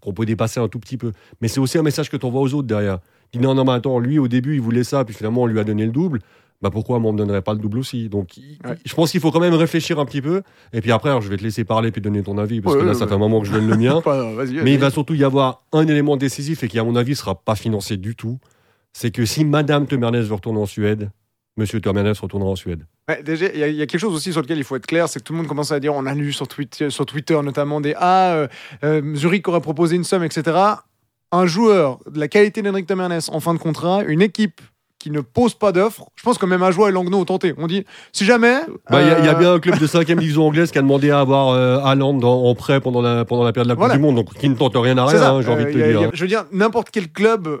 [0.00, 2.40] qu'on peut dépasser un tout petit peu, mais c'est aussi un message que tu envoies
[2.40, 2.98] aux autres derrière.
[3.32, 5.60] Dis non, non, mais attends, lui au début il voulait ça, puis finalement on lui
[5.60, 6.20] a donné le double.
[6.62, 8.08] Bah pourquoi moi on me donnerait pas le double aussi?
[8.08, 8.76] Donc il- Ouais.
[8.82, 10.40] je pense qu'il faut quand même réfléchir un petit peu.
[10.72, 12.80] Et puis après, alors, je vais te laisser parler puis donner ton avis, parce Ouais,
[12.80, 14.00] que là ouais, ça fait un moment que je donne le mien.
[14.04, 14.32] Pas-.
[14.64, 17.34] Mais il va surtout y avoir un élément décisif et qui, à mon avis, sera
[17.34, 18.38] pas financé du tout.
[18.94, 21.10] C'est que si Madame Temernes veut retourner en Suède,
[21.58, 22.86] Monsieur Temernes retournera en Suède.
[23.08, 24.74] Ouais, déjà, il y, a- il y a quelque chose aussi sur lequel il faut
[24.74, 26.90] être clair, c'est que tout le monde commence à dire, on a lu sur Twitter,
[26.90, 28.48] sur Twitter notamment des Ah, euh,
[28.82, 30.56] euh, Zurich aurait proposé une somme, etc.
[31.30, 34.60] Un joueur de la qualité d'Henrik Temernes en fin de contrat, une équipe
[34.98, 37.54] qui ne pose pas d'offre, je pense que même Ajoie et Langnau ont tenté.
[37.58, 38.56] On dit, si jamais.
[38.90, 40.72] Bah, Il y, a- il y a euh, bien un club de 5 division anglaise
[40.72, 43.72] qui a demandé à avoir euh, Haaland en prêt pendant la, pendant la période de
[43.72, 43.94] la Coupe Voilà.
[43.94, 45.78] du Monde, donc qui ne tente rien à rien, hein, j'ai envie de Euh, te
[45.78, 46.08] a- dire.
[46.08, 47.60] a- je veux dire, n'importe quel club.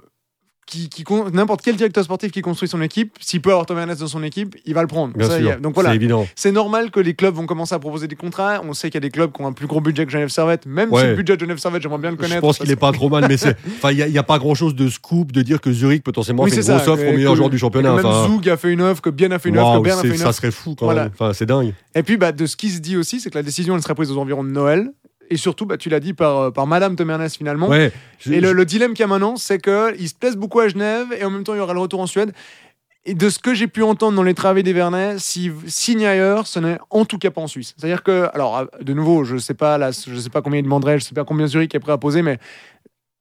[0.66, 0.90] Qui,
[1.32, 4.24] n'importe quel directeur sportif qui construit son équipe, s'il peut avoir Tom Ernest dans son
[4.24, 5.14] équipe, il va le prendre.
[5.16, 5.94] Bien Ça, a- donc voilà,
[6.34, 8.60] c'est normal que les clubs vont commencer à proposer des contrats.
[8.68, 10.28] On sait qu'il y a des clubs qui ont un plus gros budget que Genève
[10.28, 10.66] Servette.
[10.66, 12.34] Même si le budget de Genève Servette, j'aimerais bien le connaître.
[12.34, 13.36] Je pense qu'il parce est pas trop mal, mais
[13.92, 16.56] il n'y a, pas grand chose de scoop de dire que Zurich potentiellement Oui, fait
[16.56, 17.90] une ça, grosse offre au meilleur que- joueur du championnat.
[17.90, 19.84] que Même Enfin, Zoug a fait une offre, que Bien a fait une offre, que
[19.84, 20.36] Bern a fait une ça offre.
[20.38, 21.04] serait fou quand Voilà.
[21.04, 21.12] même.
[21.14, 21.74] Enfin, c'est dingue.
[21.94, 23.94] Et puis, bah, de ce qui se dit aussi, c'est que la décision, elle serait
[23.94, 24.90] prise aux environs de Noël.
[25.30, 27.68] Et surtout, bah, tu l'as dit par, euh, par Madame Temernes finalement.
[27.68, 27.92] Ouais.
[28.18, 30.60] Je- Et le, je- le dilemme qu'il y a maintenant, c'est qu'il se plaise beaucoup
[30.60, 32.32] à Genève et en même temps, il y aura le retour en Suède.
[33.08, 36.46] Et de ce que j'ai pu entendre dans les travaux des Vernets, s'il signe ailleurs,
[36.48, 37.72] ce n'est en tout cas pas en Suisse.
[37.76, 40.98] C'est-à-dire que, alors, de nouveau, je sais pas, là, je sais pas combien il demanderait,
[40.98, 42.38] je sais pas combien Zurich est prêt à poser, mais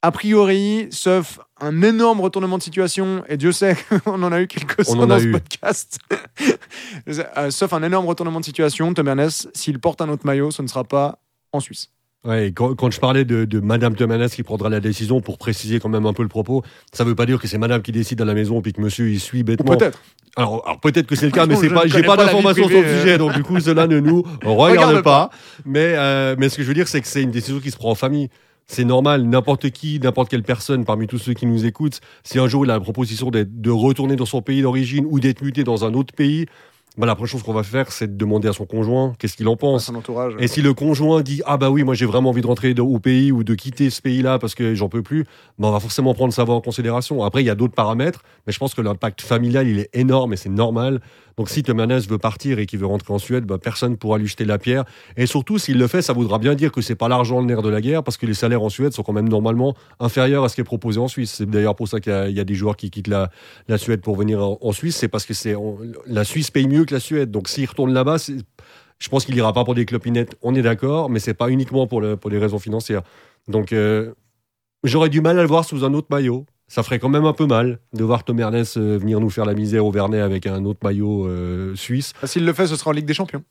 [0.02, 4.48] a priori, sauf un énorme retournement de situation, et Dieu sait qu'on en a eu
[4.48, 5.32] quelques-uns dans ce eu.
[5.32, 6.00] podcast,
[7.08, 10.62] Euh, sauf un énorme retournement de situation, Tom Ernest, s'il porte un autre maillot, ce
[10.64, 11.20] ne sera pas
[11.52, 11.90] en Suisse.
[12.26, 15.80] Ouais, quand, quand je parlais de, de Madame Temernes qui prendra la décision pour préciser
[15.80, 18.20] quand même un peu le propos, ça veut pas dire que c'est Madame qui décide
[18.22, 19.78] à la maison puis que Monsieur il suit bêtement.
[19.78, 20.02] peut-être.
[20.36, 22.68] Alors, alors peut-être que c'est le cas, mais Je c'est ne pas, j'ai pas d'informations
[22.68, 23.00] sur le euh.
[23.00, 25.30] sujet, donc du coup cela ne nous regarde, Regarde pas.
[25.66, 27.78] Mais euh, mais ce que je veux dire, c'est que c'est une décision qui se
[27.78, 28.30] prend en famille.
[28.68, 32.48] C'est normal, n'importe qui, n'importe quelle personne parmi tous ceux qui nous écoutent, si un
[32.48, 35.86] jour il a la proposition de retourner dans son pays d'origine ou d'être muté dans
[35.86, 36.48] un autre pays,
[36.98, 39.48] bah, la prochaine chose qu'on va faire, c'est de demander à son conjoint qu'est-ce qu'il
[39.48, 39.86] en à pense.
[39.86, 40.34] son entourage.
[40.40, 43.00] Et si le conjoint dit ah bah oui moi j'ai vraiment envie de rentrer au
[43.00, 45.24] pays ou de quitter ce pays-là parce que j'en peux plus,
[45.60, 47.24] bah on va forcément prendre sa voix en considération.
[47.24, 50.34] Après il y a d'autres paramètres, mais je pense que l'impact familial il est énorme
[50.34, 51.02] et c'est normal.
[51.38, 54.18] Donc si Temernes veut partir et qu'il veut rentrer en Suède, bah, personne ne pourra
[54.18, 54.86] lui jeter la pierre.
[55.18, 57.62] Et surtout s'il le fait, ça voudra bien dire que c'est pas l'argent le nerf
[57.62, 60.50] de la guerre parce que les salaires en Suède sont quand même normalement inférieurs à
[60.50, 61.34] ce qui est proposé en Suisse.
[61.38, 63.30] C'est d'ailleurs pour ça qu'il y a- des joueurs qui quittent la,
[63.78, 65.56] Suède pour venir en, Suisse, c'est parce que c'est
[66.06, 67.32] la Suisse paye mieux que la Suède.
[67.32, 68.18] Donc s'il retourne là-bas,
[69.00, 71.88] je pense qu'il ira pas pour des clopinettes, on est d'accord, mais c'est pas uniquement
[71.88, 73.02] pour, le, pour des raisons financières.
[73.48, 74.14] Donc euh,
[74.84, 76.46] j'aurais du mal à le voir sous un autre maillot.
[76.68, 79.46] Ça ferait quand même un peu mal de voir Tom Ernest euh, venir nous faire
[79.46, 82.14] la misère au Vernet avec un autre maillot euh, suisse.
[82.24, 83.44] Ah, S'il le fait, ce sera en Ligue des Champions.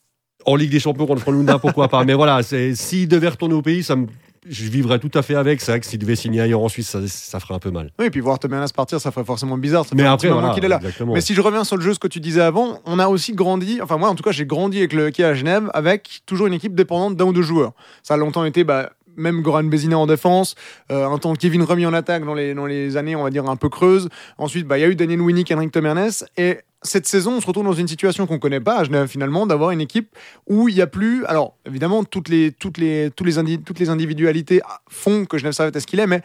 [0.47, 2.05] En Ligue des Champions contre Lunda, pourquoi pas.
[2.05, 4.09] Mais voilà, s'il devait retourner au pays, ça me-
[4.47, 5.63] je vivrais tout à fait avec.
[5.63, 7.93] C'est vrai que s'il devait signer ailleurs en Suisse, ça, ça ferait un peu mal.
[7.99, 9.87] Oui, et puis voir Temernes partir, ça ferait forcément bizarre.
[9.87, 10.77] Ça Mais après, voilà, qu'il est là.
[10.77, 11.15] exactement.
[11.15, 13.33] Mais si je reviens sur le jeu, ce que tu disais avant, on a aussi
[13.33, 16.47] grandi, enfin moi en tout cas j'ai grandi avec le hockey à Genève avec toujours
[16.47, 17.73] une équipe dépendante d'un ou deux joueurs.
[18.03, 20.55] Ça a longtemps été bah, même Goran Bézina en défense,
[20.91, 23.47] euh, un temps Kevin Remy en attaque dans les, dans les années on va dire
[23.49, 24.09] un peu creuses.
[24.39, 27.41] Ensuite bah, il y a eu Daniel Winnick et Henrik Temernes et cette saison on
[27.41, 30.15] se retrouve dans une situation qu'on connaît pas à Genève finalement d'avoir une équipe
[30.47, 33.89] où il y a plus alors évidemment toutes les toutes les les indi- toutes les
[33.89, 36.21] individualités font que Genève Servette est ce qu'il est mais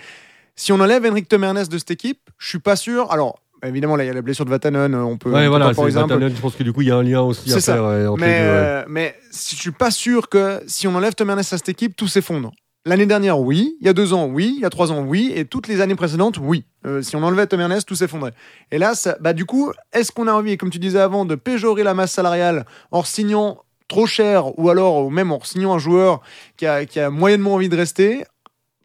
[0.55, 3.09] si on enlève Henrik Temernes de cette équipe, je suis pas sûr.
[3.13, 5.47] Alors, évidemment, là, il y a la blessure de Vatanen, on peut, on Ouais, peut
[5.47, 5.71] voilà.
[5.71, 7.75] Vatanen, je pense que du coup, il y a un lien aussi à ça.
[7.75, 8.45] faire euh, entre Mais, les deux.
[8.45, 8.51] ouais.
[8.57, 11.95] euh, mais si- je suis pas sûr que si on enlève Temernes à cette équipe,
[11.95, 12.51] tout s'effondre.
[12.85, 13.75] L'année dernière, oui.
[13.81, 14.53] Il y a deux ans, oui.
[14.55, 15.31] Il y a trois ans, oui.
[15.35, 16.65] Et toutes les années précédentes, oui.
[16.85, 18.33] Euh, si on enlevait Temernes, tout s'effondrait.
[18.71, 21.83] Et là, bah, du coup, est-ce qu'on a envie, comme tu disais avant, de péjorer
[21.83, 26.21] la masse salariale en signant trop cher ou alors ou même en signant un joueur
[26.57, 28.23] qui a moyennement envie de rester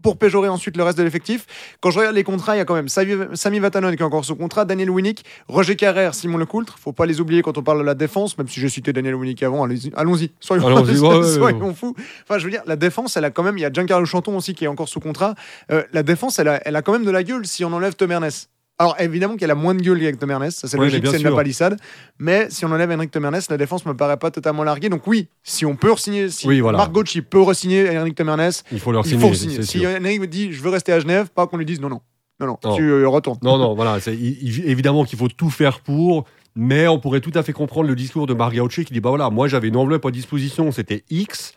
[0.05, 1.47] pour péjorer ensuite le reste de l'effectif.
[1.81, 4.25] Quand je regarde les contrats, il y a quand même Sami, Vatanen qui est encore
[4.25, 6.79] sous contrat, Daniel Winnick, Roger Carrère, Simon Lecoultre.
[6.79, 9.15] Faut pas les oublier quand on parle de la défense, même si j'ai cité Daniel
[9.15, 9.65] Winnick avant.
[9.65, 11.75] Allons-y, soyons, Allons-y, ouais, ouais, soyons ouais.
[11.75, 11.97] fous.
[12.23, 13.57] Enfin, je veux dire, la défense, elle a quand même.
[13.57, 15.35] Il y a Giancarlo Chanton aussi qui est encore sous contrat.
[15.73, 17.95] Euh, la défense, elle a, elle a quand même de la gueule si on enlève
[17.95, 18.51] Tom Ernest.
[18.79, 21.21] Alors évidemment qu'elle a moins de gueule qu'avec Tom Ernest, ça c'est Ouais, logique, c'est
[21.23, 21.79] une palissade.
[22.19, 24.89] Mais si on enlève Henrik Tom Ernest, la défense me paraît pas totalement larguée.
[24.89, 26.79] Donc oui, si on peut re-signer, si Oui, voilà.
[26.79, 29.29] Marc Gauthier peut re-signer Henrik Tom Ernest, Il faut leur il signer.
[29.29, 29.57] faut signer.
[29.57, 29.87] c'est Si.
[29.87, 32.01] Henrik me dit je veux rester à Genève, pas qu'on lui dise non, non.
[32.41, 32.75] Non, non, Non.
[32.77, 33.39] tu euh, retournes.
[33.43, 33.99] Non, non, voilà.
[34.09, 36.25] il- évidemment qu'il faut tout faire pour,
[36.57, 39.11] mais on pourrait tout à fait comprendre le discours de Marc Gaucher qui dit bah
[39.11, 41.53] voilà, moi j'avais une enveloppe à disposition, c'était X,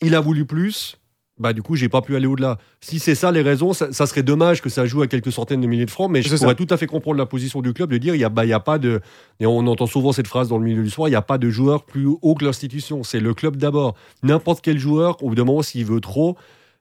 [0.00, 0.96] il a voulu plus,
[1.42, 2.58] bah du coup j'ai pas pu aller au-delà.
[2.80, 5.60] Si c'est ça les raisons, ça, ça serait dommage que ça joue à quelques centaines
[5.60, 6.54] de milliers de francs, mais je pourrais ça.
[6.54, 8.48] tout à fait comprendre la position du club de dire il y a, bah, il
[8.48, 9.00] y a pas de.
[9.40, 11.38] Et on entend souvent cette phrase dans le milieu du soir il n'y a pas
[11.38, 13.94] de joueur plus haut que l'institution, c'est le club d'abord.
[14.22, 16.36] N'importe quel joueur, au bout d'un moment, s'il veut trop,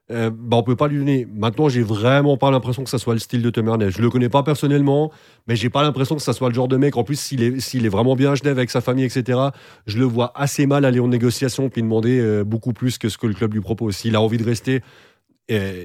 [0.09, 1.27] euh, bah, on peut pas lui donner.
[1.33, 3.97] Maintenant, j'ai vraiment pas l'impression que ça soit le style de Tom Ernest.
[3.97, 5.11] Je le connais pas personnellement,
[5.47, 6.97] mais j'ai pas l'impression que ça soit le genre de mec.
[6.97, 9.39] En plus, s'il est, s'il est vraiment bien à Genève avec sa famille, etc.,
[9.85, 13.17] je le vois assez mal aller en négociation puis demander euh, beaucoup plus que ce
[13.17, 13.95] que le club lui propose.
[13.95, 14.81] S'il a envie de rester,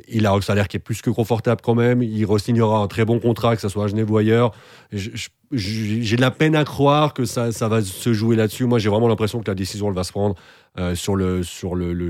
[0.08, 2.02] il a un salaire qui est plus que confortable quand même.
[2.02, 4.52] Il re-signera un très bon contrat, que ce soit à Genève ou ailleurs.
[5.52, 8.64] J'ai de la peine à croire que ça, va se jouer là-dessus.
[8.64, 10.34] Moi, j'ai vraiment l'impression que la décision, va se prendre
[10.78, 11.42] euh, sur, le,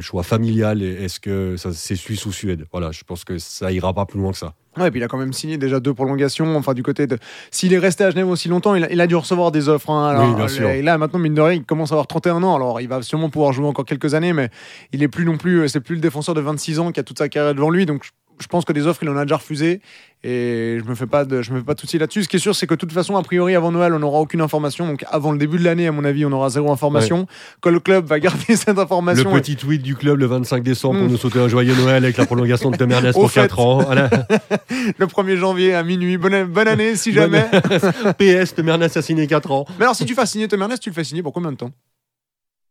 [0.00, 0.82] choix familial.
[0.82, 4.32] Est-ce que c'est Suisse ou Suède Voilà, je pense que ça ira pas plus loin
[4.32, 4.54] que ça.
[4.76, 6.56] Ouais, et puis il a quand même signé déjà deux prolongations.
[6.56, 7.18] Enfin, du côté de.
[7.50, 9.90] S'il est resté à Genève aussi longtemps, il a, il a dû recevoir des offres.
[9.90, 10.08] hein.
[10.08, 10.68] Alors, Oui, bien sûr.
[10.68, 12.54] Et là, maintenant, mine de rien, il commence à avoir 31 ans.
[12.56, 14.50] Alors, il va sûrement pouvoir jouer encore quelques années, mais
[14.92, 15.68] il est plus non plus.
[15.68, 17.86] C'est plus le défenseur de 26 ans qui a toute sa carrière devant lui.
[17.86, 18.04] Donc,
[18.40, 19.80] je, pense que des offres, il en a déjà refusé.
[20.24, 22.24] Et je me fais pas de, je me fais pas de soucis là-dessus.
[22.24, 24.18] Ce qui est sûr, c'est que de toute façon, a priori, avant Noël, on n'aura
[24.18, 24.86] aucune information.
[24.86, 27.26] Donc, avant le début de l'année, à mon avis, on aura zéro information.
[27.60, 29.30] Que le club va garder cette Le information.
[29.32, 31.10] petit tweet du club le 25 décembre pour Mm.
[31.12, 32.76] nous souhaiter un joyeux Noël avec la prolongation de
[33.10, 33.42] Au pour fait.
[33.42, 33.78] 4 ans.
[33.82, 34.10] Voilà.
[34.98, 36.16] Le 1er janvier à minuit.
[36.16, 37.44] Bonne, bonne année, si jamais.
[38.18, 39.64] PS, Tom Ernest a signé 4 ans.
[39.78, 41.56] Mais alors, si tu fais signer Tom Ernest, tu le fais signer pour combien de
[41.56, 41.70] temps?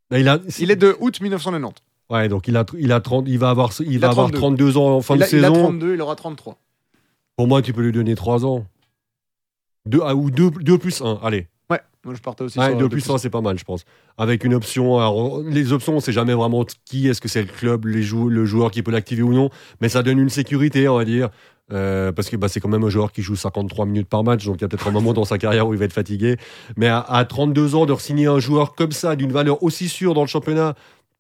[0.10, 1.82] Bah, Il, a, Il est de août 1990.
[2.10, 4.38] Ouais, donc il a, il a 30, il va avoir, il Il va avoir 32.
[4.72, 5.64] 32 ans en fin il, de a, il a saison.
[5.64, 6.58] 32, il aura 33.
[7.38, 8.66] Pour moi, tu peux lui donner 3 ans.
[9.88, 11.48] Deux, ah, ou 2 plus 1, allez.
[11.70, 13.86] Ouais, moi je partais aussi Ouais, sur 2 plus 1, c'est pas mal, je pense.
[14.18, 14.98] Avec une option.
[15.00, 17.08] alors, les options, on sait jamais vraiment qui.
[17.08, 19.50] Est-ce que c'est le club, les jou- le joueur qui peut l'activer ou non.
[19.82, 21.30] Mais ça donne une sécurité, on va dire.
[21.74, 24.46] Euh, parce que bah, c'est quand même un joueur qui joue 53 minutes par match,
[24.46, 26.38] donc il y a peut-être un moment dans sa carrière où il va être fatigué.
[26.78, 30.14] Mais à, à 32 ans, de signer un joueur comme ça, d'une valeur aussi sûre
[30.14, 30.76] dans le championnat,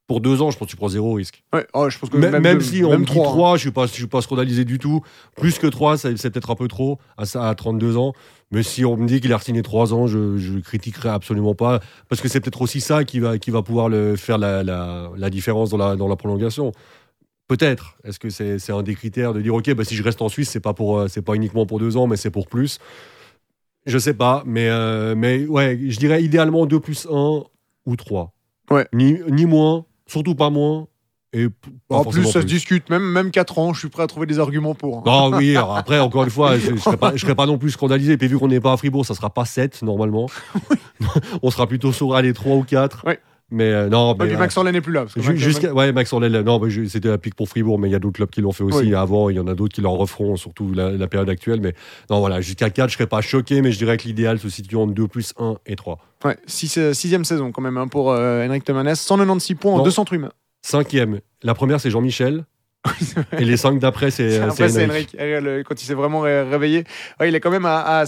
[0.08, 1.44] pour 2 ans, je pense que tu prends zéro risque.
[1.54, 3.32] Ouais, oh, je pense que Même, même, même deux- si on me dit trois, hein.
[3.32, 5.02] 3, je suis pas, je suis pas scandalisé du tout.
[5.36, 8.13] Plus que 3, c'est peut-être un peu trop à, à 32 ans.
[8.52, 11.80] Mais si on me dit qu'il a signé 3 ans, je, je critiquerai absolument pas.
[12.08, 15.10] Parce que c'est peut-être aussi ça qui va, qui va pouvoir le, faire la, la,
[15.18, 16.72] la différence dans la, dans la prolongation.
[17.48, 17.98] Peut-être.
[18.04, 20.30] Est-ce que c'est c'est un des critères de dire, OK, bah, si je reste en
[20.30, 22.78] Suisse, c'est pas, pour, euh, pas uniquement pour 2 ans, mais c'est pour plus
[23.88, 27.44] Je sais pas, mais, euh, mais ouais, je dirais idéalement 2 plus 1
[27.88, 28.34] ou 3.
[28.72, 28.88] Ouais.
[28.94, 30.88] Ni, ni moins, surtout pas moins.
[31.34, 31.48] Et
[31.89, 34.39] En plus, ça se discute, même, même 4 ans, je suis prêt à trouver des
[34.39, 35.06] arguments pour.
[35.06, 37.58] Non, oui, alors après, encore une fois, je ne serais, pas- je serais pas non
[37.58, 38.15] plus scandalisé.
[38.15, 40.30] Puis vu qu'on n'est pas à Fribourg, ça sera pas 7 normalement.
[41.44, 43.06] On sera plutôt sur les 3 ou 4.
[43.06, 43.20] Ouais.
[43.51, 45.01] Mais euh, non, mais, euh, Max Orlen n'est plus là.
[45.01, 47.91] parce que ju- Max- jusqu'à- ouais, Max non, c'était un pic pour Fribourg, mais il
[47.91, 48.95] y a d'autres clubs qui l'ont fait aussi Oui.
[48.95, 49.29] avant.
[49.29, 51.60] Il y en a d'autres qui l'en referont, surtout la, la période actuelle.
[51.62, 51.75] Mais
[52.10, 54.75] non, voilà, jusqu'à 4, je serais pas choqué, mais je dirais que l'idéal se situe
[54.77, 55.99] entre 2 plus 1 et 3.
[56.23, 58.99] Ouais, six- euh, sixième saison quand même hein, pour euh, Henrik Temanès.
[58.99, 59.84] 196 points en Non.
[59.84, 60.31] 238 matchs.
[60.63, 62.45] Cinquième, la première, c'est Jean-Michel.
[63.39, 64.91] et les 5 d'après, c'est Après, c'est c'est Henrik.
[64.91, 66.84] Henrik, euh, le- quand il s'est vraiment ré- réveillé.
[67.19, 68.05] Ouais, il est quand même à, à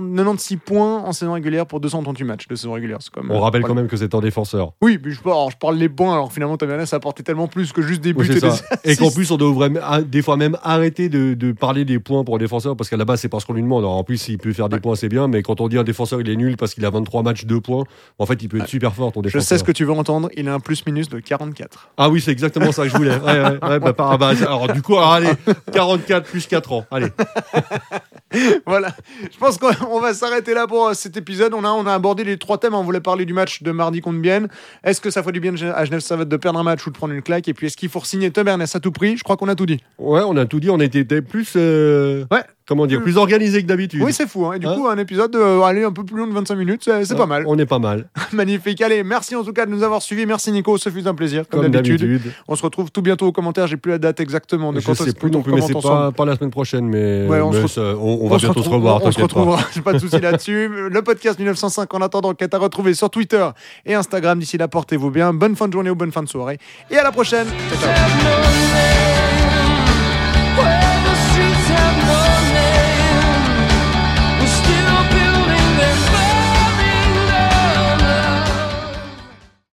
[0.00, 2.98] 196 points en saison régulière pour 238 matchs de saison régulière.
[3.16, 4.72] Même- On rappelle pas- quand même que c'est un défenseur.
[4.82, 6.12] Oui, puis je, parle- alors, je parle les points.
[6.14, 8.38] Alors finalement, Temanès a apporté tellement plus que juste des buts Oui,
[8.84, 11.98] et Et qu'en plus, on devrait ah, des fois même arrêter de, de parler des
[11.98, 13.82] points pour un défenseur, parce qu'à la base, c'est parce qu'on lui demande.
[13.84, 14.80] Alors, en plus, s'il peut faire des Ouais.
[14.80, 16.90] points, c'est bien, mais quand on dit un défenseur, il est nul parce qu'il a
[16.90, 17.84] 23 matchs, 2 points,
[18.18, 20.28] en fait, il peut être super fort, ton Je sais ce que tu veux entendre.
[20.36, 21.90] Il a un plus-minus de 44.
[21.96, 23.16] Ah oui, c'est exactement ça que je voulais.
[23.16, 25.30] Ouais, bah, par- bah, alors, du coup, alors, allez,
[25.72, 26.84] 44 plus 4 ans.
[26.90, 27.08] Allez.
[28.66, 28.88] voilà.
[29.32, 31.54] Je pense qu'on on va s'arrêter là pour euh, cet épisode.
[31.54, 32.74] On a, on a abordé les trois thèmes.
[32.74, 34.48] On voulait parler du match de mardi contre Bienne.
[34.84, 36.96] Est-ce que ça fait du bien à Genève Servette de perdre un match ou de
[36.96, 37.48] prendre une claque?
[37.48, 39.80] Et puis, est-ce qu'il faut signer à tout prix Je crois qu'on a tout dit.
[39.98, 41.52] Ouais, on a tout dit, on était était plus.
[41.56, 42.42] euh, Ouais.
[42.66, 44.02] Comment dire, plus organisé que d'habitude.
[44.02, 44.46] Oui, c'est fou.
[44.46, 44.54] hein.
[44.54, 46.90] Et du Hein coup, un épisode de aller un peu plus long de 25 minutes,
[47.04, 47.44] c'est pas mal.
[47.46, 48.80] On est pas mal, Magnifique.
[48.82, 50.26] Allez, merci en tout cas de nous avoir suivis.
[50.26, 52.20] Merci Nico, ce fut un plaisir, comme, comme d'habitude.
[52.48, 53.66] On se retrouve tout bientôt aux commentaires.
[53.68, 56.10] J'ai plus la date exactement de Je quand sais plus non plus, mais c'est pas,
[56.12, 58.74] pas la semaine prochaine, mais, Ouais, on mais se on, on va bientôt se retrouve-
[58.74, 59.00] revoir.
[59.04, 59.60] On se retrouvera.
[59.84, 60.68] Pas de souci là-dessus.
[60.90, 63.46] Le podcast 1905 en attendant qu'est à retrouver sur Twitter
[63.84, 64.38] et Instagram.
[64.38, 65.32] D'ici là, portez-vous bien.
[65.32, 66.58] Bonne fin de journée ou bonne fin de soirée.
[66.90, 67.46] Et à la prochaine.
[67.70, 68.45] Ciao, ciao.